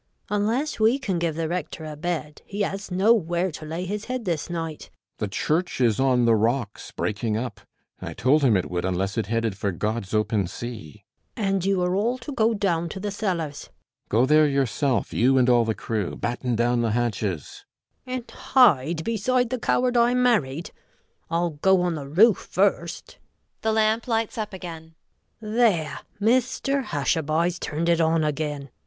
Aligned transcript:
Unless 0.31 0.79
we 0.79 0.97
can 0.97 1.19
give 1.19 1.35
the 1.35 1.47
Rector 1.47 1.85
a 1.85 1.95
bed 1.95 2.41
he 2.47 2.61
has 2.61 2.89
nowhere 2.89 3.51
to 3.51 3.65
lay 3.67 3.85
his 3.85 4.05
head 4.05 4.25
this 4.25 4.49
night. 4.49 4.89
CAPTAIN 4.89 4.89
SHOTOVER. 4.89 5.17
The 5.19 5.27
Church 5.67 5.79
is 5.79 5.99
on 5.99 6.25
the 6.25 6.33
rocks, 6.33 6.89
breaking 6.89 7.37
up. 7.37 7.61
I 8.01 8.13
told 8.15 8.41
him 8.43 8.57
it 8.57 8.67
would 8.71 8.83
unless 8.83 9.15
it 9.15 9.27
headed 9.27 9.55
for 9.55 9.71
God's 9.71 10.11
open 10.15 10.47
sea. 10.47 11.05
NURSE 11.37 11.45
GUINNESS. 11.45 11.51
And 11.53 11.65
you 11.67 11.83
are 11.83 11.95
all 11.95 12.17
to 12.17 12.31
go 12.31 12.55
down 12.55 12.89
to 12.89 12.99
the 12.99 13.11
cellars. 13.11 13.65
CAPTAIN 13.65 13.77
SHOTOVER. 13.77 14.09
Go 14.09 14.25
there 14.25 14.47
yourself, 14.47 15.13
you 15.13 15.37
and 15.37 15.47
all 15.47 15.65
the 15.65 15.75
crew. 15.75 16.15
Batten 16.15 16.55
down 16.55 16.81
the 16.81 16.89
hatches. 16.93 17.63
NURSE 17.63 17.63
GUINNESS. 18.07 18.17
And 18.17 18.31
hide 18.31 19.03
beside 19.03 19.49
the 19.51 19.59
coward 19.59 19.95
I 19.97 20.15
married! 20.15 20.71
I'll 21.29 21.51
go 21.51 21.83
on 21.83 21.93
the 21.93 22.07
roof 22.07 22.47
first. 22.49 23.19
[The 23.61 23.71
lamp 23.71 24.07
lights 24.07 24.39
up 24.39 24.51
again]. 24.51 24.95
There! 25.39 25.99
Mr 26.19 26.85
Hushabye's 26.85 27.59
turned 27.59 27.87
it 27.87 28.01
on 28.01 28.23
again. 28.23 28.71